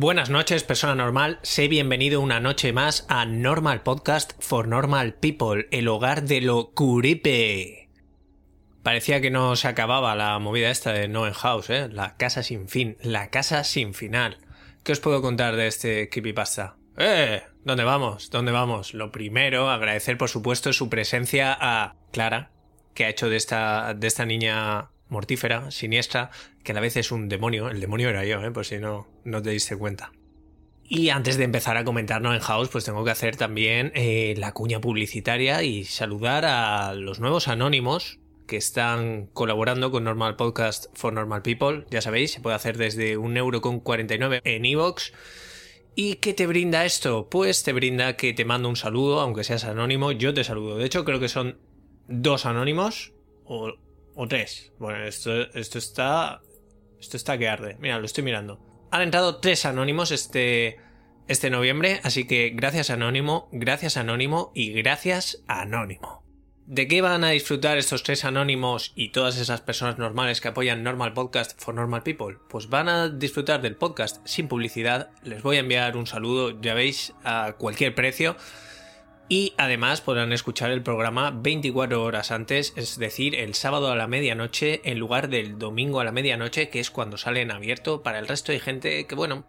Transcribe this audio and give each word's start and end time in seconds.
Buenas 0.00 0.30
noches, 0.30 0.62
persona 0.62 0.94
normal. 0.94 1.40
Sé 1.42 1.66
bienvenido 1.66 2.20
una 2.20 2.38
noche 2.38 2.72
más 2.72 3.04
a 3.08 3.26
Normal 3.26 3.82
Podcast 3.82 4.32
for 4.38 4.68
Normal 4.68 5.14
People, 5.14 5.66
el 5.72 5.88
hogar 5.88 6.22
de 6.22 6.40
lo 6.40 6.70
curipe. 6.70 7.90
Parecía 8.84 9.20
que 9.20 9.32
no 9.32 9.56
se 9.56 9.66
acababa 9.66 10.14
la 10.14 10.38
movida 10.38 10.70
esta 10.70 10.92
de 10.92 11.08
No 11.08 11.28
House, 11.32 11.70
¿eh? 11.70 11.88
La 11.90 12.16
casa 12.16 12.44
sin 12.44 12.68
fin, 12.68 12.96
la 13.02 13.30
casa 13.30 13.64
sin 13.64 13.92
final. 13.92 14.38
¿Qué 14.84 14.92
os 14.92 15.00
puedo 15.00 15.20
contar 15.20 15.56
de 15.56 15.66
este 15.66 16.08
creepypasta? 16.08 16.76
¡Eh! 16.96 17.42
¿Dónde 17.64 17.82
vamos? 17.82 18.30
¿Dónde 18.30 18.52
vamos? 18.52 18.94
Lo 18.94 19.10
primero, 19.10 19.68
agradecer 19.68 20.16
por 20.16 20.28
supuesto 20.28 20.72
su 20.72 20.88
presencia 20.88 21.58
a 21.60 21.96
Clara, 22.12 22.52
que 22.94 23.04
ha 23.04 23.08
hecho 23.08 23.28
de 23.28 23.36
esta, 23.36 23.94
de 23.94 24.06
esta 24.06 24.24
niña 24.26 24.90
mortífera, 25.08 25.70
siniestra, 25.70 26.30
que 26.62 26.72
a 26.72 26.74
la 26.74 26.80
vez 26.80 26.96
es 26.96 27.10
un 27.12 27.28
demonio. 27.28 27.68
El 27.68 27.80
demonio 27.80 28.08
era 28.08 28.24
yo, 28.24 28.42
¿eh? 28.42 28.50
por 28.50 28.64
si 28.64 28.78
no, 28.78 29.08
no 29.24 29.42
te 29.42 29.50
diste 29.50 29.76
cuenta. 29.76 30.12
Y 30.90 31.10
antes 31.10 31.36
de 31.36 31.44
empezar 31.44 31.76
a 31.76 31.84
comentar 31.84 32.22
No 32.22 32.32
en 32.32 32.40
House, 32.40 32.70
pues 32.70 32.84
tengo 32.84 33.04
que 33.04 33.10
hacer 33.10 33.36
también 33.36 33.92
eh, 33.94 34.34
la 34.38 34.52
cuña 34.52 34.80
publicitaria 34.80 35.62
y 35.62 35.84
saludar 35.84 36.46
a 36.46 36.94
los 36.94 37.20
nuevos 37.20 37.48
anónimos 37.48 38.20
que 38.46 38.56
están 38.56 39.26
colaborando 39.34 39.90
con 39.90 40.04
Normal 40.04 40.36
Podcast 40.36 40.86
for 40.94 41.12
Normal 41.12 41.42
People. 41.42 41.84
Ya 41.90 42.00
sabéis, 42.00 42.32
se 42.32 42.40
puede 42.40 42.56
hacer 42.56 42.78
desde 42.78 43.18
un 43.18 43.36
euro 43.36 43.60
con 43.60 43.80
49 43.80 44.40
en 44.44 44.64
iVoox. 44.64 45.12
¿Y 45.94 46.14
qué 46.14 46.32
te 46.32 46.46
brinda 46.46 46.86
esto? 46.86 47.28
Pues 47.28 47.62
te 47.64 47.74
brinda 47.74 48.16
que 48.16 48.32
te 48.32 48.46
mando 48.46 48.70
un 48.70 48.76
saludo, 48.76 49.20
aunque 49.20 49.44
seas 49.44 49.64
anónimo, 49.64 50.12
yo 50.12 50.32
te 50.32 50.42
saludo. 50.42 50.78
De 50.78 50.86
hecho, 50.86 51.04
creo 51.04 51.20
que 51.20 51.28
son 51.28 51.58
dos 52.06 52.46
anónimos, 52.46 53.12
o 53.44 53.74
o 54.18 54.26
tres. 54.26 54.72
Bueno, 54.78 55.04
esto, 55.04 55.42
esto 55.54 55.78
está. 55.78 56.42
Esto 56.98 57.16
está 57.16 57.38
que 57.38 57.48
arde. 57.48 57.76
Mira, 57.78 58.00
lo 58.00 58.04
estoy 58.04 58.24
mirando. 58.24 58.58
Han 58.90 59.02
entrado 59.02 59.36
tres 59.36 59.64
anónimos 59.64 60.10
este. 60.10 60.76
Este 61.28 61.50
noviembre, 61.50 62.00
así 62.04 62.26
que 62.26 62.48
gracias 62.54 62.88
Anónimo, 62.88 63.50
gracias 63.52 63.98
Anónimo 63.98 64.50
y 64.54 64.72
gracias 64.72 65.44
Anónimo. 65.46 66.24
¿De 66.64 66.88
qué 66.88 67.02
van 67.02 67.22
a 67.22 67.30
disfrutar 67.30 67.76
estos 67.76 68.02
tres 68.02 68.24
anónimos 68.24 68.92
y 68.94 69.10
todas 69.12 69.36
esas 69.36 69.60
personas 69.60 69.98
normales 69.98 70.40
que 70.40 70.48
apoyan 70.48 70.82
Normal 70.82 71.12
Podcast 71.12 71.60
for 71.60 71.74
Normal 71.74 72.02
People? 72.02 72.38
Pues 72.48 72.70
van 72.70 72.88
a 72.88 73.10
disfrutar 73.10 73.60
del 73.60 73.76
podcast 73.76 74.26
sin 74.26 74.48
publicidad. 74.48 75.10
Les 75.22 75.42
voy 75.42 75.56
a 75.56 75.60
enviar 75.60 75.98
un 75.98 76.06
saludo, 76.06 76.58
ya 76.62 76.72
veis, 76.72 77.12
a 77.24 77.56
cualquier 77.58 77.94
precio 77.94 78.34
y 79.28 79.52
además 79.58 80.00
podrán 80.00 80.32
escuchar 80.32 80.70
el 80.70 80.82
programa 80.82 81.30
24 81.30 82.02
horas 82.02 82.30
antes, 82.30 82.72
es 82.76 82.98
decir, 82.98 83.34
el 83.34 83.54
sábado 83.54 83.90
a 83.92 83.96
la 83.96 84.06
medianoche 84.06 84.80
en 84.84 84.98
lugar 84.98 85.28
del 85.28 85.58
domingo 85.58 86.00
a 86.00 86.04
la 86.04 86.12
medianoche, 86.12 86.70
que 86.70 86.80
es 86.80 86.90
cuando 86.90 87.18
sale 87.18 87.42
en 87.42 87.50
abierto 87.50 88.02
para 88.02 88.18
el 88.18 88.26
resto 88.26 88.52
de 88.52 88.60
gente 88.60 89.06
que, 89.06 89.14
bueno, 89.14 89.44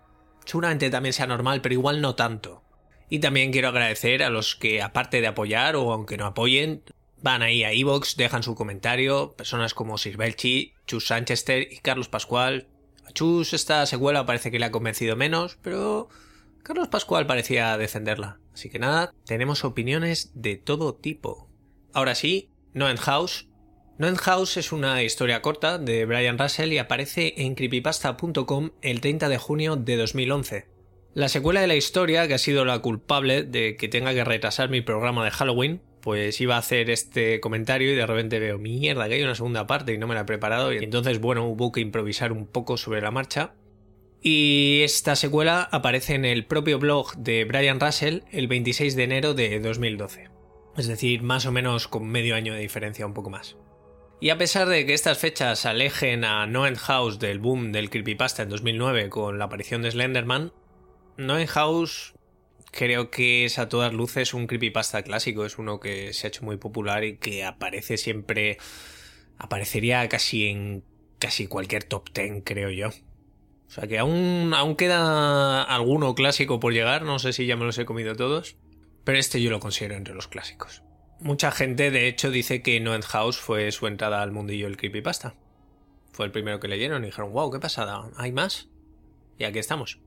seguramente 0.45 0.89
también 0.89 1.13
sea 1.13 1.27
normal, 1.27 1.61
pero 1.61 1.73
igual 1.73 2.01
no 2.01 2.15
tanto. 2.15 2.61
Y 3.09 3.19
también 3.19 3.51
quiero 3.51 3.69
agradecer 3.69 4.21
a 4.21 4.29
los 4.29 4.55
que, 4.55 4.81
aparte 4.81 5.21
de 5.21 5.27
apoyar 5.27 5.75
o 5.77 5.93
aunque 5.93 6.17
no 6.17 6.25
apoyen, 6.25 6.83
van 7.21 7.41
ahí 7.41 7.63
a 7.63 7.71
Evox, 7.71 8.17
dejan 8.17 8.43
su 8.43 8.55
comentario, 8.55 9.33
personas 9.35 9.73
como 9.73 9.97
Sir 9.97 10.17
Belchi, 10.17 10.73
Chus 10.87 11.07
Sanchester 11.07 11.67
y 11.71 11.77
Carlos 11.77 12.09
Pascual. 12.09 12.67
A 13.07 13.11
Chus 13.11 13.53
esta 13.53 13.85
secuela 13.85 14.25
parece 14.25 14.51
que 14.51 14.59
le 14.59 14.65
ha 14.65 14.71
convencido 14.71 15.15
menos, 15.15 15.57
pero 15.61 16.09
Carlos 16.63 16.89
Pascual 16.89 17.25
parecía 17.25 17.77
defenderla. 17.77 18.39
Así 18.59 18.69
que 18.69 18.77
nada, 18.77 19.13
tenemos 19.25 19.63
opiniones 19.63 20.33
de 20.33 20.57
todo 20.57 20.93
tipo. 20.93 21.49
Ahora 21.93 22.13
sí, 22.13 22.51
No 22.73 22.89
End 22.89 22.99
House. 22.99 23.47
No 23.97 24.09
End 24.09 24.17
House 24.17 24.57
es 24.57 24.73
una 24.73 25.01
historia 25.01 25.41
corta 25.41 25.77
de 25.77 26.03
Brian 26.05 26.37
Russell 26.37 26.73
y 26.73 26.77
aparece 26.77 27.35
en 27.37 27.55
creepypasta.com 27.55 28.71
el 28.81 28.99
30 28.99 29.29
de 29.29 29.37
junio 29.37 29.77
de 29.77 29.95
2011. 29.95 30.67
La 31.13 31.29
secuela 31.29 31.61
de 31.61 31.67
la 31.67 31.77
historia, 31.77 32.27
que 32.27 32.33
ha 32.33 32.37
sido 32.37 32.65
la 32.65 32.79
culpable 32.79 33.43
de 33.43 33.77
que 33.77 33.87
tenga 33.87 34.13
que 34.13 34.25
retrasar 34.25 34.69
mi 34.69 34.81
programa 34.81 35.23
de 35.23 35.31
Halloween, 35.31 35.81
pues 36.01 36.41
iba 36.41 36.55
a 36.55 36.59
hacer 36.59 36.89
este 36.89 37.39
comentario 37.39 37.93
y 37.93 37.95
de 37.95 38.05
repente 38.05 38.39
veo, 38.39 38.57
mierda, 38.57 39.07
que 39.07 39.13
hay 39.13 39.23
una 39.23 39.35
segunda 39.35 39.67
parte 39.67 39.93
y 39.93 39.97
no 39.97 40.05
me 40.05 40.15
la 40.15 40.21
he 40.21 40.25
preparado 40.25 40.73
y 40.73 40.83
entonces, 40.83 41.21
bueno, 41.21 41.47
hubo 41.47 41.71
que 41.71 41.79
improvisar 41.79 42.33
un 42.33 42.45
poco 42.45 42.75
sobre 42.75 42.99
la 42.99 43.11
marcha 43.11 43.53
y 44.21 44.81
esta 44.83 45.15
secuela 45.15 45.67
aparece 45.71 46.15
en 46.15 46.25
el 46.25 46.45
propio 46.45 46.79
blog 46.79 47.15
de 47.15 47.45
Brian 47.45 47.79
Russell 47.79 48.21
el 48.31 48.47
26 48.47 48.95
de 48.95 49.03
enero 49.03 49.33
de 49.33 49.59
2012. 49.59 50.29
Es 50.77 50.87
decir, 50.87 51.21
más 51.21 51.45
o 51.45 51.51
menos 51.51 51.87
con 51.87 52.07
medio 52.07 52.35
año 52.35 52.53
de 52.53 52.59
diferencia, 52.59 53.05
un 53.05 53.13
poco 53.13 53.29
más. 53.29 53.57
Y 54.21 54.31
a 54.31 54.37
pesar 54.37 54.67
de 54.67 54.85
que 54.85 54.93
estas 54.93 55.17
fechas 55.17 55.65
alejen 55.65 56.25
a 56.25 56.45
No 56.45 56.67
End 56.67 56.77
House 56.77 57.19
del 57.19 57.39
boom 57.39 57.71
del 57.71 57.89
creepypasta 57.89 58.43
en 58.43 58.49
2009 58.49 59.09
con 59.09 59.39
la 59.39 59.45
aparición 59.45 59.81
de 59.81 59.91
Slenderman, 59.91 60.51
No 61.15 61.39
End 61.39 61.49
House 61.49 62.13
creo 62.71 63.09
que 63.09 63.45
es 63.45 63.57
a 63.59 63.69
todas 63.69 63.93
luces 63.93 64.33
un 64.33 64.47
creepypasta 64.47 65.03
clásico, 65.03 65.45
es 65.45 65.57
uno 65.57 65.79
que 65.79 66.13
se 66.13 66.27
ha 66.27 66.29
hecho 66.29 66.43
muy 66.43 66.57
popular 66.57 67.03
y 67.03 67.17
que 67.17 67.45
aparece 67.45 67.97
siempre 67.97 68.57
aparecería 69.37 70.07
casi 70.09 70.47
en 70.47 70.83
casi 71.17 71.47
cualquier 71.47 71.85
top 71.85 72.09
10, 72.13 72.43
creo 72.43 72.69
yo. 72.69 72.89
O 73.69 73.71
sea 73.71 73.87
que 73.87 73.99
aún, 73.99 74.51
aún 74.55 74.75
queda 74.75 75.61
alguno 75.61 76.15
clásico 76.15 76.59
por 76.59 76.73
llegar, 76.73 77.03
no 77.03 77.19
sé 77.19 77.33
si 77.33 77.45
ya 77.45 77.55
me 77.55 77.65
los 77.65 77.77
he 77.77 77.85
comido 77.85 78.15
todos, 78.15 78.55
pero 79.03 79.19
este 79.19 79.39
yo 79.43 79.51
lo 79.51 79.59
considero 79.59 79.93
entre 79.93 80.15
los 80.15 80.27
clásicos. 80.27 80.81
Mucha 81.19 81.51
gente, 81.51 81.91
de 81.91 82.07
hecho, 82.07 82.31
dice 82.31 82.63
que 82.63 82.79
No 82.79 82.95
End 82.95 83.03
House 83.03 83.37
fue 83.37 83.71
su 83.71 83.85
entrada 83.85 84.23
al 84.23 84.31
mundillo 84.31 84.65
del 84.65 84.77
creepypasta. 84.77 85.35
Fue 86.11 86.25
el 86.25 86.31
primero 86.31 86.59
que 86.59 86.67
leyeron 86.67 87.03
y 87.03 87.07
dijeron, 87.07 87.31
wow, 87.31 87.51
qué 87.51 87.59
pasada, 87.59 88.09
¿hay 88.17 88.31
más? 88.31 88.69
Y 89.37 89.43
aquí 89.43 89.59
estamos. 89.59 89.99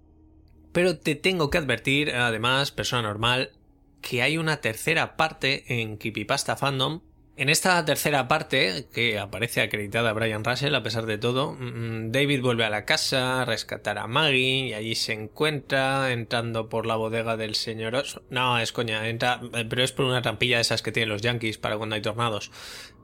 Pero 0.73 0.99
te 0.99 1.15
tengo 1.15 1.49
que 1.49 1.59
advertir, 1.59 2.11
además, 2.11 2.73
persona 2.73 3.03
normal, 3.03 3.53
que 4.01 4.23
hay 4.23 4.39
una 4.39 4.57
tercera 4.57 5.17
parte 5.17 5.81
en 5.81 5.99
Creepypasta 5.99 6.57
Fandom 6.57 7.01
en 7.37 7.49
esta 7.49 7.83
tercera 7.85 8.29
parte, 8.29 8.87
que 8.93 9.19
aparece 9.19 9.63
acreditada 9.63 10.13
Brian 10.13 10.45
Russell 10.45 10.75
a 10.75 10.83
pesar 10.83 11.07
de 11.07 11.17
todo, 11.17 11.53
mm, 11.53 12.11
David 12.11 12.43
vuelve 12.43 12.65
a 12.65 12.71
la 12.71 12.85
casa 12.85 13.43
a 13.43 13.45
rescatar 13.45 13.99
a 13.99 14.07
Maggie 14.07 14.69
y 14.69 14.75
allí 14.75 14.95
se 14.95 15.15
encuentra 15.15 16.13
entrando 16.13 16.69
por 16.69 16.85
la 16.85 16.97
bodega 16.97 17.37
del 17.37 17.55
señor 17.55 17.95
Oso. 17.95 18.23
No, 18.29 18.59
es 18.59 18.73
coña, 18.73 19.09
entra, 19.09 19.41
eh, 19.55 19.65
pero 19.69 19.83
es 19.83 19.93
por 19.93 20.05
una 20.05 20.21
trampilla 20.21 20.57
de 20.57 20.63
esas 20.63 20.83
que 20.83 20.93
tienen 20.93 21.09
los 21.09 21.23
yankees 21.23 21.57
para 21.59 21.79
cuando 21.79 21.95
hay 21.95 22.03
tornados. 22.03 22.51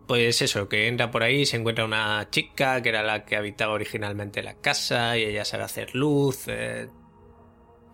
Pues 0.07 0.41
eso, 0.43 0.69
que 0.69 0.89
entra 0.89 1.11
por 1.11 1.23
ahí, 1.23 1.45
se 1.47 1.57
encuentra 1.57 1.85
una 1.85 2.29
chica 2.31 2.83
que 2.83 2.89
era 2.91 3.03
la 3.03 3.25
que 3.25 3.37
habitaba 3.37 3.75
originalmente 3.75 4.43
la 4.43 4.55
casa 4.55 5.19
y 5.19 5.25
ella 5.25 5.45
sabe 5.45 5.65
hacer 5.65 5.95
luz, 5.95 6.45
eh, 6.49 6.89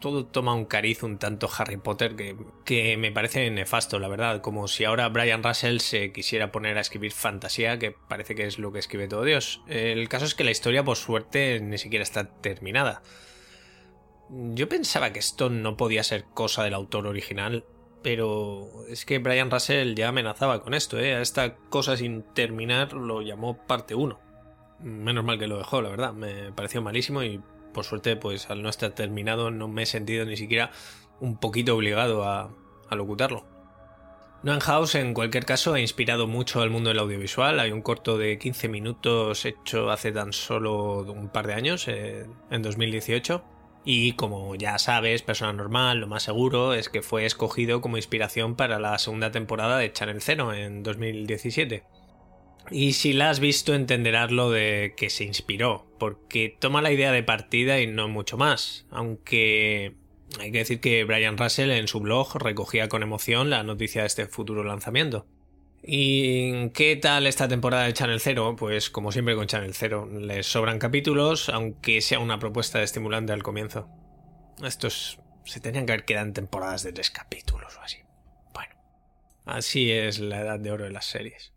todo 0.05 0.27
toma 0.27 0.53
un 0.53 0.67
cariz 0.67 1.03
un 1.03 1.17
tanto 1.17 1.49
Harry 1.57 1.79
Potter 1.79 2.15
que, 2.15 2.37
que, 2.67 2.99
me 2.99 3.11
parece 3.11 3.51
nefasto, 3.51 3.99
la 3.99 4.07
verdad. 4.07 4.43
Como 4.43 4.69
si 4.69 4.85
ahora 4.85 5.09
Brian 5.09 5.43
Russell 5.43 5.79
se 5.79 6.13
quisiera 6.13 6.53
poner 6.53 6.77
a 6.77 6.83
escribir 6.83 7.13
fantasía, 7.13 7.79
que 7.79 7.93
parece 7.93 8.35
que 8.35 8.45
es 8.45 8.59
lo 8.59 8.71
que 8.71 8.81
escribe 8.81 9.09
todo 9.09 9.25
Dios. 9.25 9.63
El 9.67 10.07
caso 10.11 10.27
es 10.27 10.35
que 10.35 10.45
la 10.45 10.51
historia, 10.51 10.85
por 10.85 10.99
suerte, 10.99 11.59
ni 11.61 11.79
siquiera 11.79 12.03
está 12.03 12.29
terminada. 12.29 13.03
Yo 14.29 14.69
pensaba 14.69 15.11
que 15.11 15.21
esto 15.21 15.49
no 15.49 15.79
podía 15.79 16.05
ser 16.05 16.25
cosa 16.25 16.65
del 16.65 16.75
autor 16.75 17.07
original, 17.07 17.65
pero 18.03 18.85
es 18.91 19.07
que 19.07 19.21
Brian 19.21 19.51
Russell 19.51 19.95
ya 19.95 20.09
amenazaba 20.09 20.63
con 20.63 20.75
esto, 20.75 20.99
¿eh? 20.99 21.15
A 21.15 21.23
esta 21.23 21.57
cosa 21.71 21.97
sin 21.97 22.25
terminar 22.35 22.93
lo 22.93 23.23
llamó 23.23 23.57
parte 23.57 23.95
1. 23.95 24.21
Menos 24.81 25.25
mal 25.25 25.39
que 25.39 25.47
lo 25.47 25.57
dejó, 25.57 25.81
la 25.81 25.89
verdad. 25.89 26.13
Me 26.13 26.53
pareció 26.53 26.83
malísimo 26.83 27.23
y 27.23 27.41
por 27.75 27.85
suerte, 27.85 28.17
pues 28.17 28.49
al 28.49 28.63
no 28.63 28.71
estar 28.71 28.93
terminado 28.93 29.51
no 29.51 29.69
me 29.69 29.83
he 29.83 29.87
sentido 29.87 30.25
ni 30.25 30.39
siquiera 30.39 30.71
un 31.21 31.37
poquito 31.37 31.77
obligado 31.77 32.25
a, 32.25 32.51
a 32.89 32.97
locutarlo. 32.97 33.45
Noan 34.45 34.61
House, 34.61 34.95
en 34.97 35.15
cualquier 35.15 35.47
caso, 35.47 35.73
ha 35.73 35.81
inspirado 35.81 36.27
mucho 36.27 36.61
al 36.61 36.69
mundo 36.69 36.91
del 36.91 36.99
audiovisual. 36.99 37.61
Hay 37.61 37.73
un 37.73 37.81
corto 37.81 38.19
de 38.19 38.39
15 38.39 38.69
minutos 38.69 39.47
hecho 39.47 39.91
hace 39.91 40.13
tan 40.13 40.35
solo 40.35 40.99
un 40.99 41.31
par 41.31 41.47
de 41.47 41.55
años, 41.55 41.89
eh, 41.89 42.27
en 42.51 42.63
2018. 42.63 43.43
Y 43.87 44.13
como 44.13 44.55
ya 44.55 44.79
sabes, 44.79 45.23
persona 45.23 45.55
normal, 45.55 45.99
lo 46.01 46.09
más 46.09 46.25
seguro 46.25 46.75
es 46.75 46.91
que 46.91 47.01
fue 47.01 47.25
escogido 47.25 47.81
como 47.81 47.97
inspiración 47.97 48.55
para 48.55 48.79
la 48.79 48.99
segunda 48.99 49.31
temporada 49.31 49.79
de 49.79 49.93
Channel 49.93 50.21
Zero 50.21 50.53
en 50.53 50.83
2017. 50.83 51.85
Y 52.71 52.95
si 52.95 53.13
la 53.13 53.31
has 53.31 53.41
visto 53.41 53.75
entenderás 53.75 54.31
lo 54.31 54.51
de 54.51 54.95
que 54.97 55.11
se 55.11 55.25
inspiró, 55.25 55.87
porque 55.99 56.57
toma 56.59 56.83
la 56.83 56.93
idea 56.93 57.13
de 57.13 57.23
partida 57.23 57.81
y 57.81 57.87
no 57.87 58.09
mucho 58.09 58.37
más, 58.37 58.87
aunque 58.91 59.95
hay 60.41 60.51
que 60.51 60.59
decir 60.59 60.81
que 60.81 61.05
Brian 61.05 61.39
Russell 61.39 61.71
en 61.71 61.89
su 61.89 62.01
blog 62.01 62.37
recogía 62.39 62.89
con 62.89 63.03
emoción 63.03 63.51
la 63.51 63.63
noticia 63.63 64.03
de 64.03 64.07
este 64.07 64.27
futuro 64.27 64.65
lanzamiento. 64.65 65.27
¿Y 65.87 66.71
qué 66.71 66.97
tal 66.97 67.27
esta 67.27 67.47
temporada 67.47 67.85
de 67.85 67.93
Channel 67.93 68.21
Zero? 68.21 68.57
Pues 68.57 68.89
como 68.89 69.13
siempre 69.13 69.37
con 69.37 69.47
Channel 69.47 69.75
Zero, 69.75 70.07
les 70.07 70.47
sobran 70.47 70.79
capítulos, 70.79 71.51
aunque 71.51 72.01
sea 72.01 72.21
una 72.21 72.39
propuesta 72.39 72.83
estimulante 72.83 73.35
al 73.35 73.43
comienzo. 73.43 73.91
Estos 74.63 75.21
se 75.45 75.61
tenían 75.61 75.85
que 75.85 75.93
haber 75.93 76.07
quedado 76.07 76.27
en 76.27 76.33
temporadas 76.33 76.85
de 76.85 76.95
tres 76.95 77.11
capítulos 77.11 77.77
o 77.77 77.83
así. 77.83 77.99
Bueno, 78.55 78.75
así 79.45 79.93
es 79.93 80.21
la 80.21 80.41
edad 80.41 80.59
de 80.59 80.71
oro 80.71 80.85
de 80.85 80.91
las 80.91 81.05
series. 81.05 81.54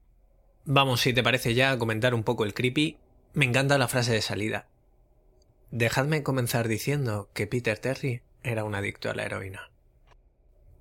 Vamos, 0.69 0.99
si 0.99 1.13
te 1.13 1.23
parece 1.23 1.53
ya, 1.53 1.71
a 1.71 1.77
comentar 1.77 2.13
un 2.13 2.23
poco 2.23 2.43
el 2.43 2.53
creepy. 2.53 2.97
Me 3.33 3.45
encanta 3.45 3.77
la 3.77 3.87
frase 3.87 4.11
de 4.11 4.21
salida. 4.21 4.67
Dejadme 5.71 6.23
comenzar 6.23 6.67
diciendo 6.67 7.29
que 7.33 7.47
Peter 7.47 7.79
Terry 7.79 8.21
era 8.43 8.65
un 8.65 8.75
adicto 8.75 9.09
a 9.09 9.15
la 9.15 9.23
heroína. 9.23 9.71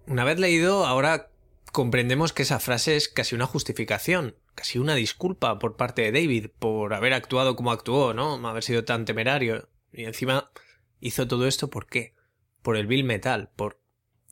Una 0.09 0.25
vez 0.25 0.41
leído, 0.41 0.87
ahora 0.87 1.31
comprendemos 1.71 2.33
que 2.33 2.43
esa 2.43 2.59
frase 2.59 2.97
es 2.97 3.09
casi 3.09 3.37
una 3.37 3.47
justificación, 3.47 4.35
casi 4.57 4.81
una 4.81 4.97
disculpa 4.97 5.61
por 5.61 5.77
parte 5.77 6.03
de 6.03 6.11
David 6.11 6.49
por 6.59 6.93
haber 6.93 7.15
actuado 7.15 7.55
como 7.55 7.71
actuó, 7.71 8.13
¿no? 8.13 8.45
Haber 8.49 8.65
sido 8.65 8.85
tan 8.85 9.05
temerario. 9.05 9.69
Y 9.93 10.03
encima 10.03 10.51
hizo 10.99 11.29
todo 11.29 11.47
esto 11.47 11.71
por 11.71 11.87
qué? 11.87 12.13
Por 12.61 12.77
el 12.77 12.89
Bill 12.89 13.05
Metal, 13.05 13.51
por 13.55 13.81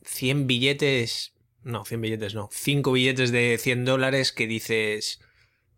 100 0.02 0.48
billetes... 0.48 1.32
No, 1.62 1.84
100 1.84 2.00
billetes 2.00 2.34
no. 2.34 2.48
5 2.50 2.90
billetes 2.90 3.30
de 3.30 3.56
100 3.56 3.84
dólares 3.84 4.32
que 4.32 4.48
dices... 4.48 5.20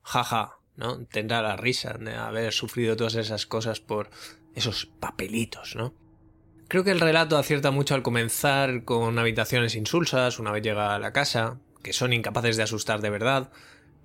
Jaja, 0.06 0.58
¿no? 0.76 1.04
Tendrá 1.06 1.42
la 1.42 1.56
risa 1.56 1.94
de 1.98 2.14
haber 2.14 2.52
sufrido 2.52 2.96
todas 2.96 3.16
esas 3.16 3.44
cosas 3.44 3.80
por 3.80 4.08
esos 4.54 4.86
papelitos, 4.86 5.74
¿no? 5.74 5.94
Creo 6.68 6.84
que 6.84 6.92
el 6.92 7.00
relato 7.00 7.36
acierta 7.36 7.72
mucho 7.72 7.94
al 7.94 8.02
comenzar 8.02 8.84
con 8.84 9.18
habitaciones 9.18 9.74
insulsas 9.74 10.38
una 10.38 10.52
vez 10.52 10.62
llega 10.62 10.94
a 10.94 10.98
la 10.98 11.12
casa, 11.12 11.58
que 11.82 11.92
son 11.92 12.12
incapaces 12.12 12.56
de 12.56 12.62
asustar 12.62 13.00
de 13.00 13.10
verdad, 13.10 13.50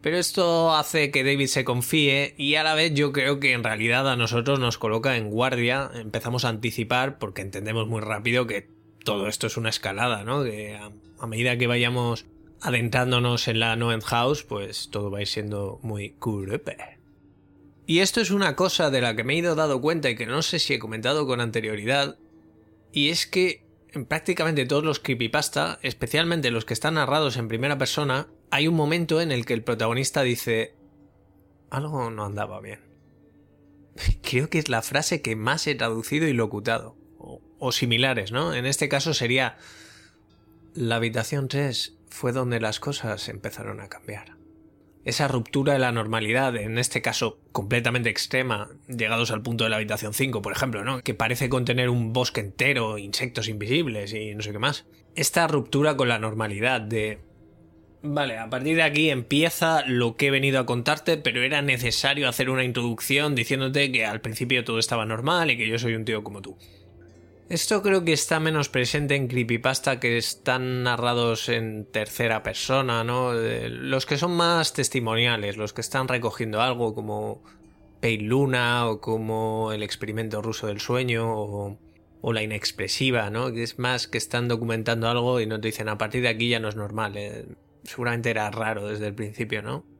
pero 0.01 0.17
esto 0.17 0.73
hace 0.75 1.11
que 1.11 1.23
David 1.23 1.47
se 1.47 1.63
confíe 1.63 2.33
y 2.37 2.55
a 2.55 2.63
la 2.63 2.73
vez 2.73 2.93
yo 2.93 3.11
creo 3.13 3.39
que 3.39 3.53
en 3.53 3.63
realidad 3.63 4.09
a 4.09 4.15
nosotros 4.15 4.59
nos 4.59 4.79
coloca 4.79 5.15
en 5.15 5.29
guardia, 5.29 5.91
empezamos 5.93 6.43
a 6.43 6.49
anticipar 6.49 7.19
porque 7.19 7.43
entendemos 7.43 7.87
muy 7.87 8.01
rápido 8.01 8.47
que 8.47 8.67
todo 9.03 9.27
esto 9.27 9.47
es 9.47 9.57
una 9.57 9.69
escalada, 9.69 10.23
¿no? 10.23 10.43
Que 10.43 10.75
a, 11.19 11.27
medida 11.27 11.57
que 11.57 11.67
vayamos 11.67 12.25
adentrándonos 12.61 13.47
en 13.47 13.59
la 13.59 13.75
Noend 13.75 14.03
House, 14.03 14.43
pues 14.43 14.89
todo 14.91 15.11
va 15.11 15.19
a 15.19 15.21
ir 15.21 15.27
siendo 15.27 15.79
muy 15.81 16.11
creepy. 16.19 16.77
Y 17.87 17.99
esto 17.99 18.21
es 18.21 18.31
una 18.31 18.55
cosa 18.55 18.89
de 18.89 19.01
la 19.01 19.15
que 19.15 19.23
me 19.23 19.33
he 19.33 19.37
ido 19.37 19.55
dado 19.55 19.81
cuenta 19.81 20.09
y 20.09 20.15
que 20.15 20.27
no 20.27 20.41
sé 20.41 20.59
si 20.59 20.73
he 20.73 20.79
comentado 20.79 21.25
con 21.25 21.41
anterioridad, 21.41 22.17
y 22.91 23.09
es 23.09 23.25
que 23.25 23.65
en 23.91 24.05
prácticamente 24.05 24.65
todos 24.65 24.83
los 24.83 24.99
creepypasta, 24.99 25.79
especialmente 25.81 26.51
los 26.51 26.63
que 26.63 26.73
están 26.73 26.93
narrados 26.93 27.35
en 27.35 27.47
primera 27.47 27.77
persona, 27.77 28.27
hay 28.51 28.67
un 28.67 28.75
momento 28.75 29.19
en 29.19 29.31
el 29.31 29.45
que 29.45 29.53
el 29.53 29.63
protagonista 29.63 30.21
dice 30.21 30.75
algo 31.69 32.11
no 32.11 32.25
andaba 32.25 32.61
bien. 32.61 32.79
Creo 34.21 34.49
que 34.49 34.59
es 34.59 34.69
la 34.69 34.81
frase 34.81 35.21
que 35.21 35.35
más 35.35 35.67
he 35.67 35.75
traducido 35.75 36.27
y 36.27 36.33
locutado. 36.33 36.95
O, 37.17 37.41
o 37.59 37.71
similares, 37.71 38.31
¿no? 38.31 38.53
En 38.53 38.65
este 38.65 38.89
caso 38.89 39.13
sería 39.13 39.57
la 40.73 40.95
habitación 40.95 41.47
3 41.47 42.00
fue 42.11 42.31
donde 42.31 42.59
las 42.59 42.79
cosas 42.79 43.27
empezaron 43.29 43.79
a 43.79 43.89
cambiar 43.89 44.41
esa 45.03 45.27
ruptura 45.27 45.73
de 45.73 45.79
la 45.79 45.91
normalidad, 45.91 46.55
en 46.55 46.77
este 46.77 47.01
caso 47.01 47.39
completamente 47.51 48.09
extrema, 48.09 48.69
llegados 48.87 49.31
al 49.31 49.41
punto 49.41 49.63
de 49.63 49.69
la 49.69 49.77
habitación 49.77 50.13
5, 50.13 50.41
por 50.41 50.53
ejemplo, 50.53 50.83
¿no? 50.83 51.01
Que 51.01 51.13
parece 51.13 51.49
contener 51.49 51.89
un 51.89 52.13
bosque 52.13 52.41
entero, 52.41 52.97
insectos 52.97 53.47
invisibles 53.47 54.13
y 54.13 54.35
no 54.35 54.41
sé 54.41 54.51
qué 54.51 54.59
más. 54.59 54.85
Esta 55.15 55.47
ruptura 55.47 55.97
con 55.97 56.07
la 56.07 56.19
normalidad 56.19 56.81
de... 56.81 57.19
Vale, 58.03 58.37
a 58.37 58.49
partir 58.49 58.75
de 58.75 58.83
aquí 58.83 59.09
empieza 59.09 59.83
lo 59.85 60.15
que 60.15 60.27
he 60.27 60.31
venido 60.31 60.59
a 60.59 60.65
contarte, 60.65 61.17
pero 61.17 61.43
era 61.43 61.61
necesario 61.61 62.27
hacer 62.27 62.49
una 62.49 62.63
introducción 62.63 63.35
diciéndote 63.35 63.91
que 63.91 64.05
al 64.05 64.21
principio 64.21 64.63
todo 64.63 64.79
estaba 64.79 65.05
normal 65.05 65.51
y 65.51 65.57
que 65.57 65.67
yo 65.67 65.77
soy 65.77 65.95
un 65.95 66.05
tío 66.05 66.23
como 66.23 66.41
tú. 66.41 66.57
Esto 67.51 67.81
creo 67.81 68.05
que 68.05 68.13
está 68.13 68.39
menos 68.39 68.69
presente 68.69 69.17
en 69.17 69.27
creepypasta 69.27 69.99
que 69.99 70.17
están 70.17 70.83
narrados 70.83 71.49
en 71.49 71.83
tercera 71.83 72.43
persona, 72.43 73.03
¿no? 73.03 73.33
Los 73.33 74.05
que 74.05 74.17
son 74.17 74.37
más 74.37 74.71
testimoniales, 74.71 75.57
los 75.57 75.73
que 75.73 75.81
están 75.81 76.07
recogiendo 76.07 76.61
algo 76.61 76.95
como 76.95 77.43
Pale 78.01 78.21
Luna 78.21 78.87
o 78.87 79.01
como 79.01 79.73
el 79.73 79.83
experimento 79.83 80.41
ruso 80.41 80.67
del 80.67 80.79
sueño 80.79 81.29
o, 81.29 81.77
la 82.31 82.41
inexpresiva, 82.41 83.29
¿no? 83.29 83.49
Es 83.49 83.77
más 83.77 84.07
que 84.07 84.17
están 84.17 84.47
documentando 84.47 85.09
algo 85.09 85.41
y 85.41 85.45
no 85.45 85.59
te 85.59 85.67
dicen 85.67 85.89
a 85.89 85.97
partir 85.97 86.21
de 86.21 86.29
aquí 86.29 86.47
ya 86.47 86.61
no 86.61 86.69
es 86.69 86.77
normal. 86.77 87.17
¿eh? 87.17 87.47
Seguramente 87.83 88.29
era 88.29 88.49
raro 88.49 88.87
desde 88.87 89.07
el 89.07 89.13
principio, 89.13 89.61
¿no? 89.61 89.90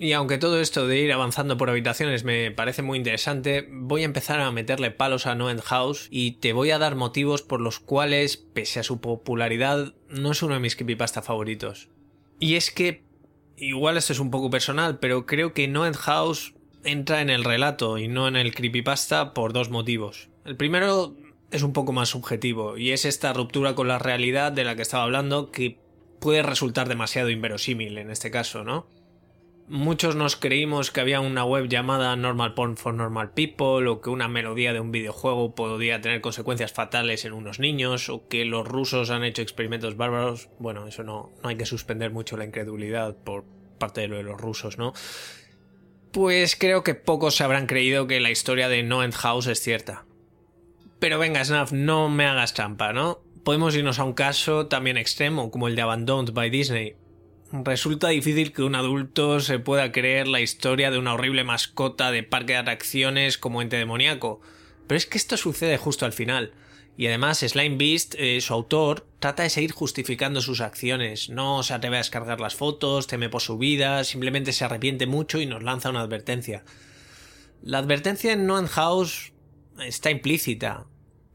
Y 0.00 0.12
aunque 0.12 0.38
todo 0.38 0.60
esto 0.60 0.86
de 0.86 1.00
ir 1.00 1.12
avanzando 1.12 1.56
por 1.56 1.70
habitaciones 1.70 2.22
me 2.22 2.52
parece 2.52 2.82
muy 2.82 2.98
interesante, 2.98 3.68
voy 3.68 4.02
a 4.02 4.04
empezar 4.04 4.40
a 4.40 4.52
meterle 4.52 4.92
palos 4.92 5.26
a 5.26 5.34
No 5.34 5.50
End 5.50 5.62
House 5.62 6.06
y 6.10 6.32
te 6.32 6.52
voy 6.52 6.70
a 6.70 6.78
dar 6.78 6.94
motivos 6.94 7.42
por 7.42 7.60
los 7.60 7.80
cuales, 7.80 8.36
pese 8.36 8.78
a 8.78 8.84
su 8.84 9.00
popularidad, 9.00 9.94
no 10.08 10.30
es 10.30 10.42
uno 10.42 10.54
de 10.54 10.60
mis 10.60 10.76
creepypasta 10.76 11.20
favoritos. 11.20 11.88
Y 12.38 12.54
es 12.54 12.70
que, 12.70 13.02
igual 13.56 13.96
esto 13.96 14.12
es 14.12 14.20
un 14.20 14.30
poco 14.30 14.50
personal, 14.50 15.00
pero 15.00 15.26
creo 15.26 15.52
que 15.52 15.66
No 15.66 15.84
End 15.84 15.96
House 15.96 16.54
entra 16.84 17.20
en 17.20 17.28
el 17.28 17.42
relato 17.42 17.98
y 17.98 18.06
no 18.06 18.28
en 18.28 18.36
el 18.36 18.54
creepypasta 18.54 19.34
por 19.34 19.52
dos 19.52 19.68
motivos. 19.68 20.28
El 20.44 20.56
primero 20.56 21.16
es 21.50 21.64
un 21.64 21.72
poco 21.72 21.92
más 21.92 22.10
subjetivo 22.10 22.78
y 22.78 22.92
es 22.92 23.04
esta 23.04 23.32
ruptura 23.32 23.74
con 23.74 23.88
la 23.88 23.98
realidad 23.98 24.52
de 24.52 24.62
la 24.62 24.76
que 24.76 24.82
estaba 24.82 25.02
hablando 25.02 25.50
que 25.50 25.80
puede 26.20 26.42
resultar 26.42 26.88
demasiado 26.88 27.30
inverosímil 27.30 27.98
en 27.98 28.10
este 28.12 28.30
caso, 28.30 28.62
¿no? 28.62 28.86
Muchos 29.70 30.16
nos 30.16 30.36
creímos 30.36 30.90
que 30.90 31.02
había 31.02 31.20
una 31.20 31.44
web 31.44 31.68
llamada 31.68 32.16
Normal 32.16 32.54
Porn 32.54 32.78
for 32.78 32.94
Normal 32.94 33.32
People 33.32 33.86
o 33.86 34.00
que 34.00 34.08
una 34.08 34.26
melodía 34.26 34.72
de 34.72 34.80
un 34.80 34.92
videojuego 34.92 35.54
podía 35.54 36.00
tener 36.00 36.22
consecuencias 36.22 36.72
fatales 36.72 37.26
en 37.26 37.34
unos 37.34 37.58
niños 37.58 38.08
o 38.08 38.26
que 38.28 38.46
los 38.46 38.66
rusos 38.66 39.10
han 39.10 39.24
hecho 39.24 39.42
experimentos 39.42 39.98
bárbaros. 39.98 40.48
Bueno, 40.58 40.86
eso 40.86 41.02
no, 41.02 41.32
no 41.42 41.48
hay 41.50 41.56
que 41.56 41.66
suspender 41.66 42.10
mucho 42.10 42.38
la 42.38 42.46
incredulidad 42.46 43.14
por 43.14 43.44
parte 43.78 44.00
de 44.00 44.08
lo 44.08 44.16
de 44.16 44.22
los 44.22 44.40
rusos, 44.40 44.78
¿no? 44.78 44.94
Pues 46.12 46.56
creo 46.56 46.82
que 46.82 46.94
pocos 46.94 47.36
se 47.36 47.44
habrán 47.44 47.66
creído 47.66 48.06
que 48.06 48.20
la 48.20 48.30
historia 48.30 48.70
de 48.70 48.82
No 48.82 49.04
End 49.04 49.14
House 49.14 49.48
es 49.48 49.60
cierta. 49.60 50.06
Pero 50.98 51.18
venga, 51.18 51.44
Snaf, 51.44 51.72
no 51.72 52.08
me 52.08 52.24
hagas 52.24 52.54
trampa, 52.54 52.94
¿no? 52.94 53.20
Podemos 53.44 53.76
irnos 53.76 53.98
a 53.98 54.04
un 54.04 54.14
caso 54.14 54.66
también 54.66 54.96
extremo 54.96 55.50
como 55.50 55.68
el 55.68 55.76
de 55.76 55.82
Abandoned 55.82 56.32
by 56.32 56.48
Disney, 56.48 56.96
Resulta 57.50 58.08
difícil 58.08 58.52
que 58.52 58.62
un 58.62 58.74
adulto 58.74 59.40
se 59.40 59.58
pueda 59.58 59.90
creer 59.90 60.28
la 60.28 60.42
historia 60.42 60.90
de 60.90 60.98
una 60.98 61.14
horrible 61.14 61.44
mascota 61.44 62.10
de 62.10 62.22
parque 62.22 62.52
de 62.52 62.58
atracciones 62.58 63.38
como 63.38 63.62
ente 63.62 63.76
demoníaco. 63.76 64.40
Pero 64.86 64.98
es 64.98 65.06
que 65.06 65.16
esto 65.16 65.38
sucede 65.38 65.78
justo 65.78 66.04
al 66.04 66.12
final. 66.12 66.52
Y 66.98 67.06
además, 67.06 67.38
Slime 67.38 67.76
Beast, 67.76 68.16
eh, 68.18 68.40
su 68.42 68.52
autor, 68.52 69.06
trata 69.18 69.44
de 69.44 69.50
seguir 69.50 69.72
justificando 69.72 70.42
sus 70.42 70.60
acciones. 70.60 71.30
No 71.30 71.62
se 71.62 71.72
atreve 71.72 71.96
a 71.96 72.00
descargar 72.00 72.40
las 72.40 72.54
fotos, 72.54 73.06
teme 73.06 73.30
por 73.30 73.40
su 73.40 73.56
vida, 73.56 74.04
simplemente 74.04 74.52
se 74.52 74.64
arrepiente 74.64 75.06
mucho 75.06 75.40
y 75.40 75.46
nos 75.46 75.62
lanza 75.62 75.90
una 75.90 76.00
advertencia. 76.00 76.64
La 77.62 77.78
advertencia 77.78 78.32
en 78.32 78.46
No 78.46 78.66
House 78.66 79.32
está 79.78 80.10
implícita, 80.10 80.86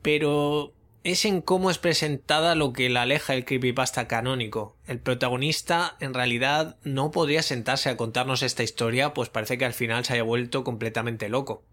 pero 0.02 0.74
es 1.04 1.26
en 1.26 1.42
cómo 1.42 1.70
es 1.70 1.78
presentada 1.78 2.56
lo 2.56 2.72
que 2.72 2.90
la 2.90 3.02
aleja 3.02 3.34
del 3.34 3.44
creepypasta 3.44 4.08
canónico. 4.08 4.78
El 4.88 5.00
protagonista 5.00 5.98
en 6.00 6.14
realidad 6.14 6.78
no 6.84 7.12
podría 7.12 7.44
sentarse 7.44 7.90
a 7.90 7.98
contarnos 7.98 8.42
esta 8.42 8.64
historia, 8.64 9.14
pues 9.14 9.30
parece 9.30 9.58
que 9.58 9.66
al 9.66 9.74
final 9.74 10.06
se 10.06 10.14
haya 10.14 10.24
vuelto 10.24 10.64
completamente 10.64 11.28
loco. 11.28 11.64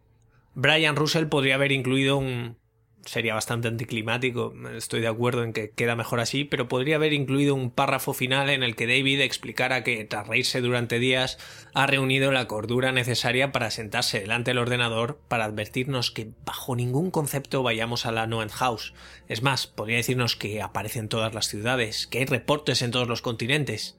Brian 0.55 0.97
Russell 0.97 1.27
podría 1.27 1.55
haber 1.55 1.71
incluido 1.71 2.19
un 2.19 2.57
sería 3.05 3.35
bastante 3.35 3.69
anticlimático, 3.69 4.53
estoy 4.77 5.01
de 5.01 5.09
acuerdo 5.09 5.43
en 5.43 5.53
que 5.53 5.71
queda 5.71 5.97
mejor 5.97 6.21
así, 6.21 6.45
pero 6.45 6.69
podría 6.69 6.97
haber 6.97 7.13
incluido 7.13 7.55
un 7.55 7.71
párrafo 7.71 8.13
final 8.13 8.51
en 8.51 8.63
el 8.63 8.77
que 8.77 8.87
David 8.87 9.21
explicara 9.21 9.83
que 9.83 10.05
tras 10.05 10.27
reírse 10.27 10.61
durante 10.61 10.99
días 10.99 11.39
ha 11.75 11.87
reunido 11.87 12.33
la 12.33 12.47
cordura 12.47 12.93
necesaria 12.93 13.53
para 13.53 13.71
sentarse 13.71 14.21
delante 14.21 14.51
del 14.51 14.59
ordenador 14.59 15.19
para 15.29 15.45
advertirnos 15.45 16.11
que 16.11 16.31
bajo 16.45 16.77
ningún 16.77 17.11
concepto 17.11 17.63
vayamos 17.63 18.07
a 18.07 18.13
la 18.13 18.27
Noen 18.27 18.49
House. 18.51 18.95
Es 19.29 19.43
más, 19.43 19.67
podría 19.67 19.97
decirnos 19.97 20.37
que 20.37 20.63
aparece 20.63 20.99
en 20.99 21.09
todas 21.09 21.35
las 21.35 21.49
ciudades, 21.49 22.07
que 22.07 22.19
hay 22.19 22.27
reportes 22.27 22.83
en 22.83 22.91
todos 22.91 23.09
los 23.09 23.23
continentes. 23.23 23.99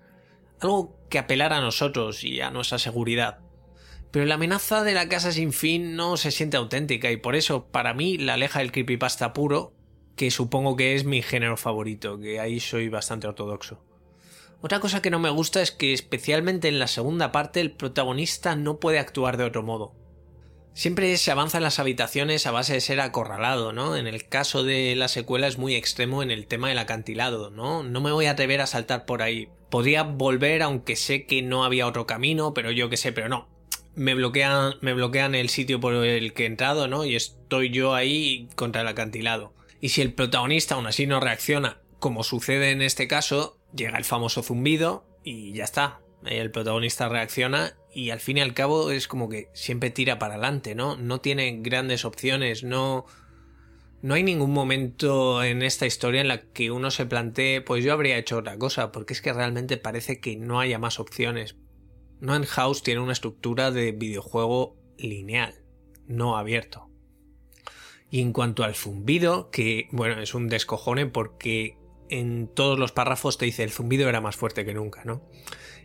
Algo 0.59 0.95
que 1.09 1.19
apelara 1.19 1.57
a 1.57 1.61
nosotros 1.61 2.23
y 2.23 2.41
a 2.41 2.51
nuestra 2.51 2.77
seguridad. 2.77 3.39
Pero 4.11 4.25
la 4.25 4.35
amenaza 4.35 4.83
de 4.83 4.93
la 4.93 5.07
casa 5.07 5.31
sin 5.31 5.53
fin 5.53 5.95
no 5.95 6.17
se 6.17 6.31
siente 6.31 6.57
auténtica 6.57 7.09
y 7.11 7.17
por 7.17 7.35
eso 7.35 7.67
para 7.67 7.93
mí 7.93 8.17
la 8.17 8.33
aleja 8.33 8.59
del 8.59 8.73
creepypasta 8.73 9.31
puro, 9.31 9.73
que 10.17 10.31
supongo 10.31 10.75
que 10.75 10.95
es 10.95 11.05
mi 11.05 11.21
género 11.21 11.55
favorito, 11.55 12.19
que 12.19 12.41
ahí 12.41 12.59
soy 12.59 12.89
bastante 12.89 13.27
ortodoxo. 13.27 13.81
Otra 14.59 14.81
cosa 14.81 15.01
que 15.01 15.09
no 15.09 15.17
me 15.17 15.29
gusta 15.29 15.61
es 15.61 15.71
que 15.71 15.93
especialmente 15.93 16.67
en 16.67 16.77
la 16.77 16.87
segunda 16.87 17.31
parte 17.31 17.61
el 17.61 17.71
protagonista 17.71 18.55
no 18.57 18.79
puede 18.79 18.99
actuar 18.99 19.37
de 19.37 19.45
otro 19.45 19.63
modo. 19.63 19.95
Siempre 20.73 21.17
se 21.17 21.31
avanza 21.31 21.57
en 21.57 21.63
las 21.63 21.79
habitaciones 21.79 22.45
a 22.45 22.51
base 22.51 22.73
de 22.73 22.81
ser 22.81 22.99
acorralado, 22.99 23.73
¿no? 23.73 23.95
En 23.95 24.07
el 24.07 24.27
caso 24.27 24.63
de 24.63 24.95
la 24.95 25.07
secuela 25.07 25.47
es 25.47 25.57
muy 25.57 25.75
extremo 25.75 26.21
en 26.21 26.31
el 26.31 26.47
tema 26.47 26.69
del 26.69 26.77
acantilado, 26.77 27.49
¿no? 27.49 27.83
No 27.83 28.01
me 28.01 28.11
voy 28.11 28.25
a 28.25 28.31
atrever 28.31 28.61
a 28.61 28.67
saltar 28.67 29.05
por 29.05 29.21
ahí. 29.21 29.49
Podría 29.69 30.03
volver 30.03 30.61
aunque 30.61 30.95
sé 30.95 31.25
que 31.25 31.41
no 31.41 31.63
había 31.63 31.87
otro 31.87 32.05
camino, 32.05 32.53
pero 32.53 32.71
yo 32.71 32.89
que 32.89 32.97
sé, 32.97 33.11
pero 33.11 33.29
no 33.29 33.60
me 33.95 34.13
bloquean, 34.13 34.75
me 34.81 34.93
bloquean 34.93 35.35
el 35.35 35.49
sitio 35.49 35.79
por 35.79 35.93
el 35.93 36.33
que 36.33 36.43
he 36.43 36.47
entrado, 36.47 36.87
¿no? 36.87 37.05
Y 37.05 37.15
estoy 37.15 37.69
yo 37.69 37.93
ahí 37.93 38.47
contra 38.55 38.81
el 38.81 38.87
acantilado. 38.87 39.53
Y 39.79 39.89
si 39.89 40.01
el 40.01 40.13
protagonista 40.13 40.75
aún 40.75 40.87
así 40.87 41.07
no 41.07 41.19
reacciona, 41.19 41.79
como 41.99 42.23
sucede 42.23 42.71
en 42.71 42.81
este 42.81 43.07
caso, 43.07 43.57
llega 43.75 43.97
el 43.97 44.05
famoso 44.05 44.43
zumbido 44.43 45.05
y 45.23 45.53
ya 45.53 45.63
está. 45.63 45.99
El 46.25 46.51
protagonista 46.51 47.09
reacciona 47.09 47.75
y 47.93 48.11
al 48.11 48.19
fin 48.19 48.37
y 48.37 48.41
al 48.41 48.53
cabo 48.53 48.91
es 48.91 49.07
como 49.07 49.27
que 49.27 49.49
siempre 49.53 49.89
tira 49.89 50.19
para 50.19 50.35
adelante, 50.35 50.75
¿no? 50.75 50.95
No 50.97 51.19
tiene 51.19 51.59
grandes 51.61 52.05
opciones, 52.05 52.63
no... 52.63 53.05
No 54.03 54.15
hay 54.15 54.23
ningún 54.23 54.51
momento 54.51 55.43
en 55.43 55.61
esta 55.61 55.85
historia 55.85 56.21
en 56.21 56.27
la 56.27 56.41
que 56.41 56.71
uno 56.71 56.89
se 56.89 57.05
plantee, 57.05 57.61
pues 57.61 57.83
yo 57.83 57.93
habría 57.93 58.17
hecho 58.17 58.39
otra 58.39 58.57
cosa, 58.57 58.91
porque 58.91 59.13
es 59.13 59.21
que 59.21 59.31
realmente 59.31 59.77
parece 59.77 60.19
que 60.19 60.37
no 60.37 60.59
haya 60.59 60.79
más 60.79 60.99
opciones. 60.99 61.55
Noen 62.21 62.45
House 62.45 62.83
tiene 62.83 63.01
una 63.01 63.13
estructura 63.13 63.71
de 63.71 63.91
videojuego 63.91 64.77
lineal, 64.97 65.65
no 66.05 66.37
abierto. 66.37 66.89
Y 68.11 68.21
en 68.21 68.31
cuanto 68.31 68.63
al 68.63 68.75
zumbido, 68.75 69.49
que 69.49 69.87
bueno, 69.91 70.21
es 70.21 70.35
un 70.35 70.47
descojone 70.47 71.07
porque 71.07 71.77
en 72.09 72.47
todos 72.47 72.77
los 72.77 72.91
párrafos 72.91 73.37
te 73.37 73.45
dice 73.45 73.63
el 73.63 73.71
zumbido 73.71 74.07
era 74.07 74.21
más 74.21 74.35
fuerte 74.35 74.65
que 74.65 74.73
nunca, 74.73 75.03
¿no? 75.03 75.27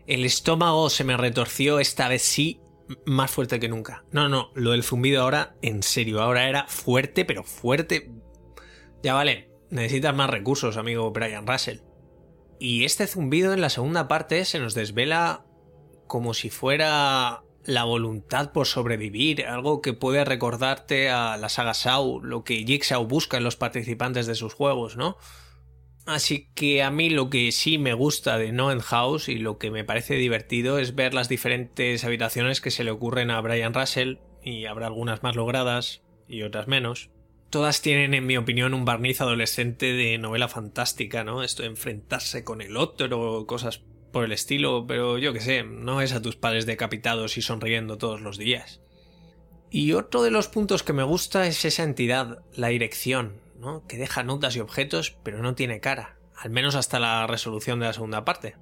El 0.06 0.24
estómago 0.24 0.90
se 0.90 1.04
me 1.04 1.16
retorció 1.16 1.80
esta 1.80 2.08
vez 2.08 2.22
sí 2.22 2.60
más 3.06 3.30
fuerte 3.30 3.58
que 3.58 3.68
nunca. 3.68 4.04
No, 4.12 4.28
no, 4.28 4.50
lo 4.54 4.72
del 4.72 4.82
zumbido 4.82 5.22
ahora, 5.22 5.56
en 5.62 5.82
serio, 5.82 6.20
ahora 6.20 6.48
era 6.48 6.66
fuerte, 6.66 7.24
pero 7.24 7.44
fuerte. 7.44 8.12
Ya 9.02 9.14
vale, 9.14 9.50
necesitas 9.70 10.14
más 10.14 10.30
recursos, 10.30 10.76
amigo 10.76 11.10
Brian 11.12 11.46
Russell. 11.46 11.78
Y 12.58 12.84
este 12.84 13.06
zumbido 13.06 13.54
en 13.54 13.60
la 13.60 13.70
segunda 13.70 14.06
parte 14.06 14.44
se 14.44 14.58
nos 14.58 14.74
desvela 14.74 15.46
como 16.06 16.34
si 16.34 16.50
fuera 16.50 17.42
la 17.64 17.84
voluntad 17.84 18.52
por 18.52 18.66
sobrevivir, 18.66 19.44
algo 19.44 19.82
que 19.82 19.92
puede 19.92 20.24
recordarte 20.24 21.10
a 21.10 21.36
la 21.36 21.48
saga 21.48 21.74
Sau, 21.74 22.20
lo 22.20 22.44
que 22.44 22.64
Jigsaw 22.64 23.06
busca 23.06 23.36
en 23.36 23.44
los 23.44 23.56
participantes 23.56 24.26
de 24.26 24.36
sus 24.36 24.54
juegos, 24.54 24.96
¿no? 24.96 25.16
Así 26.06 26.48
que 26.54 26.84
a 26.84 26.90
mí 26.92 27.10
lo 27.10 27.28
que 27.30 27.50
sí 27.50 27.78
me 27.78 27.92
gusta 27.92 28.38
de 28.38 28.52
No 28.52 28.70
House 28.80 29.28
y 29.28 29.38
lo 29.38 29.58
que 29.58 29.72
me 29.72 29.82
parece 29.82 30.14
divertido 30.14 30.78
es 30.78 30.94
ver 30.94 31.12
las 31.12 31.28
diferentes 31.28 32.04
habitaciones 32.04 32.60
que 32.60 32.70
se 32.70 32.84
le 32.84 32.92
ocurren 32.92 33.32
a 33.32 33.40
Brian 33.40 33.74
Russell, 33.74 34.18
y 34.42 34.66
habrá 34.66 34.86
algunas 34.86 35.24
más 35.24 35.34
logradas 35.34 36.02
y 36.28 36.42
otras 36.42 36.68
menos. 36.68 37.10
Todas 37.50 37.82
tienen, 37.82 38.14
en 38.14 38.26
mi 38.26 38.36
opinión, 38.36 38.74
un 38.74 38.84
barniz 38.84 39.20
adolescente 39.20 39.92
de 39.92 40.18
novela 40.18 40.46
fantástica, 40.46 41.24
¿no? 41.24 41.42
Esto 41.42 41.62
de 41.62 41.68
enfrentarse 41.68 42.44
con 42.44 42.60
el 42.60 42.76
otro, 42.76 43.44
cosas 43.46 43.82
por 44.16 44.24
el 44.24 44.32
estilo, 44.32 44.86
pero 44.86 45.18
yo 45.18 45.34
que 45.34 45.42
sé, 45.42 45.62
no 45.62 46.00
es 46.00 46.14
a 46.14 46.22
tus 46.22 46.36
padres 46.36 46.64
decapitados 46.64 47.36
y 47.36 47.42
sonriendo 47.42 47.98
todos 47.98 48.22
los 48.22 48.38
días. 48.38 48.80
Y 49.68 49.92
otro 49.92 50.22
de 50.22 50.30
los 50.30 50.48
puntos 50.48 50.82
que 50.82 50.94
me 50.94 51.02
gusta 51.02 51.46
es 51.46 51.66
esa 51.66 51.82
entidad, 51.82 52.42
la 52.54 52.68
dirección, 52.68 53.42
¿no? 53.60 53.86
que 53.86 53.98
deja 53.98 54.22
notas 54.22 54.56
y 54.56 54.60
objetos, 54.60 55.18
pero 55.22 55.42
no 55.42 55.54
tiene 55.54 55.80
cara, 55.80 56.16
al 56.34 56.48
menos 56.48 56.76
hasta 56.76 56.98
la 56.98 57.26
resolución 57.26 57.78
de 57.78 57.84
la 57.84 57.92
segunda 57.92 58.24
parte, 58.24 58.56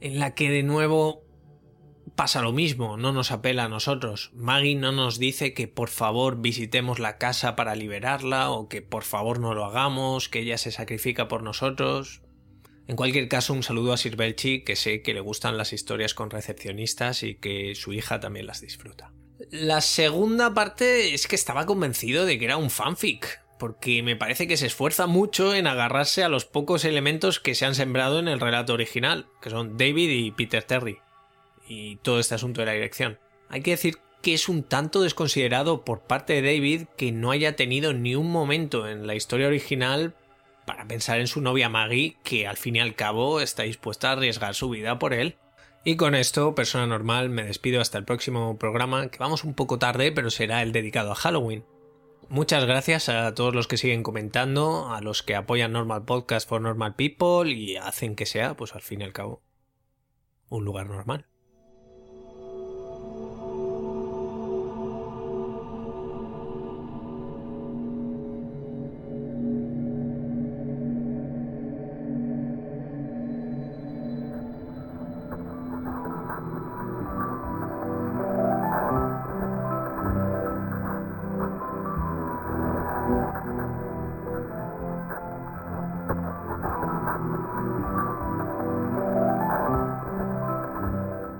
en 0.00 0.18
la 0.18 0.34
que 0.34 0.50
de 0.50 0.64
nuevo 0.64 1.22
pasa 2.16 2.42
lo 2.42 2.50
mismo, 2.50 2.96
no 2.96 3.12
nos 3.12 3.30
apela 3.30 3.66
a 3.66 3.68
nosotros. 3.68 4.32
Maggie 4.34 4.74
no 4.74 4.90
nos 4.90 5.20
dice 5.20 5.54
que 5.54 5.68
por 5.68 5.88
favor 5.88 6.40
visitemos 6.40 6.98
la 6.98 7.16
casa 7.16 7.54
para 7.54 7.76
liberarla 7.76 8.50
o 8.50 8.68
que 8.68 8.82
por 8.82 9.04
favor 9.04 9.38
no 9.38 9.54
lo 9.54 9.66
hagamos, 9.66 10.28
que 10.28 10.40
ella 10.40 10.58
se 10.58 10.72
sacrifica 10.72 11.28
por 11.28 11.44
nosotros. 11.44 12.22
En 12.90 12.96
cualquier 12.96 13.28
caso, 13.28 13.52
un 13.52 13.62
saludo 13.62 13.92
a 13.92 13.96
Sir 13.96 14.16
Belchi, 14.16 14.64
que 14.64 14.74
sé 14.74 15.00
que 15.00 15.14
le 15.14 15.20
gustan 15.20 15.56
las 15.56 15.72
historias 15.72 16.12
con 16.12 16.28
recepcionistas 16.28 17.22
y 17.22 17.36
que 17.36 17.76
su 17.76 17.92
hija 17.92 18.18
también 18.18 18.48
las 18.48 18.60
disfruta. 18.60 19.12
La 19.52 19.80
segunda 19.80 20.54
parte 20.54 21.14
es 21.14 21.28
que 21.28 21.36
estaba 21.36 21.66
convencido 21.66 22.26
de 22.26 22.36
que 22.36 22.46
era 22.46 22.56
un 22.56 22.68
fanfic, 22.68 23.44
porque 23.60 24.02
me 24.02 24.16
parece 24.16 24.48
que 24.48 24.56
se 24.56 24.66
esfuerza 24.66 25.06
mucho 25.06 25.54
en 25.54 25.68
agarrarse 25.68 26.24
a 26.24 26.28
los 26.28 26.46
pocos 26.46 26.84
elementos 26.84 27.38
que 27.38 27.54
se 27.54 27.64
han 27.64 27.76
sembrado 27.76 28.18
en 28.18 28.26
el 28.26 28.40
relato 28.40 28.72
original, 28.72 29.28
que 29.40 29.50
son 29.50 29.76
David 29.76 30.10
y 30.10 30.32
Peter 30.32 30.64
Terry, 30.64 30.98
y 31.68 31.94
todo 31.98 32.18
este 32.18 32.34
asunto 32.34 32.60
de 32.60 32.66
la 32.66 32.72
dirección. 32.72 33.20
Hay 33.50 33.62
que 33.62 33.70
decir 33.70 33.98
que 34.20 34.34
es 34.34 34.48
un 34.48 34.64
tanto 34.64 35.00
desconsiderado 35.02 35.84
por 35.84 36.00
parte 36.08 36.32
de 36.32 36.42
David 36.42 36.88
que 36.96 37.12
no 37.12 37.30
haya 37.30 37.54
tenido 37.54 37.92
ni 37.92 38.16
un 38.16 38.32
momento 38.32 38.88
en 38.88 39.06
la 39.06 39.14
historia 39.14 39.46
original 39.46 40.16
para 40.70 40.86
pensar 40.86 41.18
en 41.18 41.26
su 41.26 41.40
novia 41.40 41.68
Maggie, 41.68 42.16
que 42.22 42.46
al 42.46 42.56
fin 42.56 42.76
y 42.76 42.80
al 42.80 42.94
cabo 42.94 43.40
está 43.40 43.64
dispuesta 43.64 44.08
a 44.08 44.12
arriesgar 44.12 44.54
su 44.54 44.70
vida 44.70 45.00
por 45.00 45.12
él. 45.12 45.34
Y 45.84 45.96
con 45.96 46.14
esto, 46.14 46.54
persona 46.54 46.86
normal, 46.86 47.28
me 47.28 47.42
despido 47.42 47.80
hasta 47.80 47.98
el 47.98 48.04
próximo 48.04 48.56
programa, 48.56 49.08
que 49.08 49.18
vamos 49.18 49.42
un 49.42 49.54
poco 49.54 49.80
tarde, 49.80 50.12
pero 50.12 50.30
será 50.30 50.62
el 50.62 50.70
dedicado 50.70 51.10
a 51.10 51.16
Halloween. 51.16 51.64
Muchas 52.28 52.66
gracias 52.66 53.08
a 53.08 53.34
todos 53.34 53.52
los 53.52 53.66
que 53.66 53.78
siguen 53.78 54.04
comentando, 54.04 54.94
a 54.94 55.00
los 55.00 55.24
que 55.24 55.34
apoyan 55.34 55.72
Normal 55.72 56.04
Podcast 56.04 56.48
for 56.48 56.60
Normal 56.60 56.94
People 56.94 57.50
y 57.50 57.74
hacen 57.74 58.14
que 58.14 58.24
sea, 58.24 58.54
pues 58.54 58.76
al 58.76 58.82
fin 58.82 59.00
y 59.00 59.04
al 59.04 59.12
cabo, 59.12 59.42
un 60.50 60.64
lugar 60.64 60.86
normal. 60.86 61.26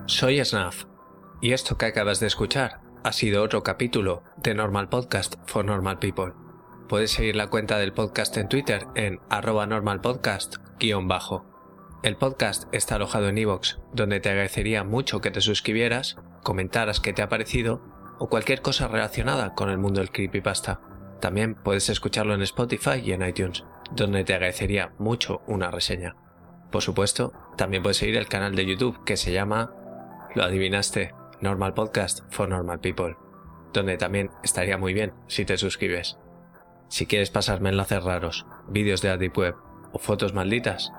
Soy 0.07 0.45
Snaf, 0.45 0.85
y 1.41 1.53
esto 1.53 1.79
que 1.79 1.87
acabas 1.87 2.21
de 2.21 2.27
escuchar 2.27 2.81
ha 3.05 3.13
sido 3.13 3.43
otro 3.43 3.63
capítulo 3.63 4.23
de 4.37 4.55
Normal 4.55 4.89
Podcast 4.89 5.37
for 5.47 5.65
Normal 5.65 5.99
People. 5.99 6.35
Puedes 6.89 7.13
seguir 7.13 7.37
la 7.37 7.47
cuenta 7.47 7.79
del 7.79 7.95
podcast 7.95 8.37
en 8.37 8.49
Twitter 8.49 8.87
en 8.97 9.21
arroba 9.31 9.67
normalpodcast-bajo. 9.67 11.47
El 12.03 12.17
podcast 12.17 12.65
está 12.75 12.97
alojado 12.97 13.29
en 13.29 13.39
iVoox, 13.39 13.79
donde 13.95 14.21
te 14.21 14.29
agradecería 14.29 14.85
mucho 14.85 15.21
que 15.21 15.31
te 15.31 15.41
suscribieras, 15.41 16.17
comentaras 16.43 17.01
qué 17.01 17.13
te 17.13 17.23
ha 17.23 17.29
parecido 17.29 17.81
o 18.19 18.29
cualquier 18.29 18.61
cosa 18.61 18.89
relacionada 18.89 19.55
con 19.55 19.71
el 19.71 19.79
mundo 19.79 20.01
del 20.01 20.11
creepypasta. 20.11 20.81
También 21.21 21.55
puedes 21.55 21.89
escucharlo 21.89 22.35
en 22.35 22.43
Spotify 22.43 23.01
y 23.05 23.13
en 23.13 23.27
iTunes, 23.27 23.65
donde 23.93 24.25
te 24.25 24.35
agradecería 24.35 24.93
mucho 24.99 25.43
una 25.47 25.71
reseña. 25.71 26.17
Por 26.71 26.83
supuesto, 26.83 27.33
también 27.57 27.83
puedes 27.83 27.97
seguir 27.99 28.17
el 28.17 28.29
canal 28.29 28.55
de 28.55 28.67
YouTube 28.67 29.05
que 29.05 29.17
se 29.17 29.33
llama 29.33 29.73
lo 30.35 30.45
adivinaste, 30.45 31.15
Normal 31.41 31.75
Podcast 31.75 32.21
for 32.31 32.49
Normal 32.49 32.81
People, 32.81 33.17
donde 33.73 33.97
también 33.97 34.31
estaría 34.43 34.77
muy 34.79 34.95
bien 34.95 35.13
si 35.27 35.45
te 35.45 35.59
suscribes. 35.59 36.19
Si 36.89 37.07
quieres 37.07 37.31
pasarme 37.31 37.71
enlaces 37.71 38.05
raros, 38.05 38.47
vídeos 38.69 39.03
de 39.03 39.33
Web 39.35 39.57
o 39.93 39.99
fotos 39.99 40.35
malditas, 40.35 40.93